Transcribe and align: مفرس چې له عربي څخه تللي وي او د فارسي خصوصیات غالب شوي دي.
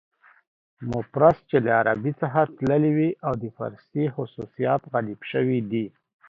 مفرس 0.91 1.37
چې 1.49 1.57
له 1.65 1.71
عربي 1.79 2.11
څخه 2.21 2.39
تللي 2.57 2.91
وي 2.97 3.09
او 3.25 3.33
د 3.41 3.43
فارسي 3.55 4.03
خصوصیات 4.15 4.81
غالب 4.91 5.19
شوي 5.31 5.59
دي. 5.71 5.85